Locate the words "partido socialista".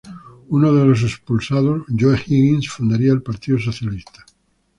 3.21-4.25